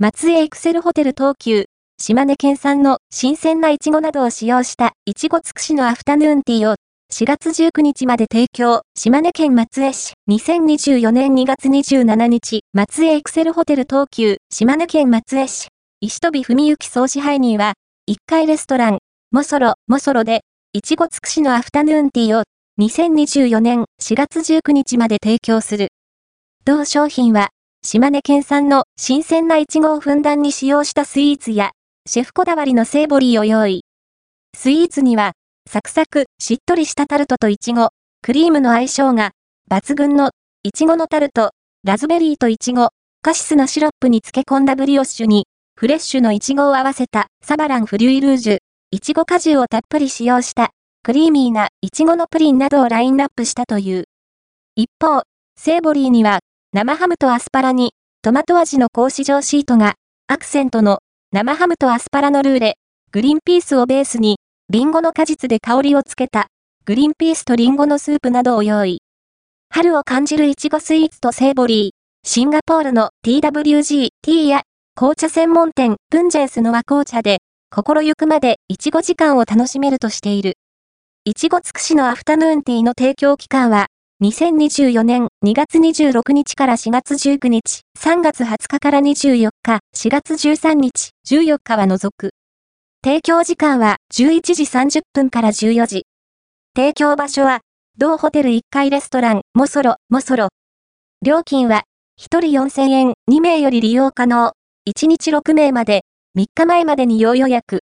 [0.00, 1.64] 松江エクセルホテル東急、
[2.00, 6.76] 島根県産の新鮮なイチゴなどを使用したいちご尽くしのアフタヌーンティーを
[7.12, 15.66] 4月19日まで提供、島根県松江市、2024年2月27日、松江エクセルホテル東急、島根県松江市、
[16.00, 17.72] 石飛文幸総支配人は、
[18.08, 18.98] 1階レストラン、
[19.32, 20.42] モソロ、モソロで、
[20.74, 22.44] いちご尽くしのアフタヌーンティーを
[22.78, 25.88] 2024年4月19日まで提供する。
[26.64, 27.48] 同商品は、
[27.90, 31.70] 島根県産の新鮮なイチゴをふんだんに使用したスイーツや、
[32.06, 33.86] シェフこだわりのセーボリーを用意。
[34.54, 35.32] スイーツには、
[35.66, 37.88] サクサク、しっとりしたタルトとイチゴ、
[38.20, 39.30] クリームの相性が、
[39.70, 40.32] 抜群の、
[40.64, 42.90] イチゴのタルト、ラズベリーとイチゴ、
[43.22, 48.58] カシスのシロップに漬け込んだブリオッシュに、フレッシュのイチゴを合わせたサバランフリュイルージュ、
[48.90, 54.04] イチゴ果汁をたっぷり使用したクリーミーなイチゴのプリンなどをラインナップしたという。
[54.76, 55.22] 一方、
[55.58, 56.40] セーボリーには、
[56.74, 59.94] 生ハムとアスパラに、トマト味の格子状シートが、
[60.26, 60.98] アクセントの、
[61.32, 62.74] 生ハムとアスパラのルーレ、
[63.10, 64.36] グリーンピースをベースに、
[64.68, 66.48] リンゴの果実で香りをつけた、
[66.84, 69.00] グリーンピースとリンゴのスープなどを用意。
[69.70, 74.62] 春を感じるイチゴスイーツとセーボリー、シンガポールの TWG、ティーや、
[74.94, 77.38] 紅茶専門店、プンジェンスの和紅茶で、
[77.70, 80.58] 心ゆくまでイチゴ時間を楽しめるとしている。
[81.24, 83.86] いちご尽くしのアフタヌーンティーの提供期間は、
[84.20, 92.30] 2024年2月26日から4月19日、3月20日から24日、4月13日、14日は除く。
[93.04, 96.06] 提供時間は11時30分から14時。
[96.74, 97.60] 提供場所は、
[97.96, 100.48] 同ホテル1階レストラン、モソロ、モソロ。
[101.24, 101.84] 料金は、
[102.18, 104.50] 1人4000円、2名より利用可能。
[104.90, 106.02] 1日6名まで、
[106.36, 107.84] 3日前までに要予約。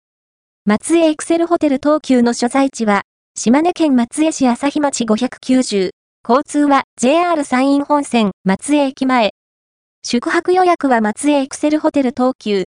[0.64, 3.02] 松江エクセルホテル東急の所在地は、
[3.34, 5.90] 島根県松江市朝日町590。
[6.24, 9.32] 交通は JR 山陰本線松江駅前。
[10.04, 12.60] 宿泊予約は松江エクセルホテル東急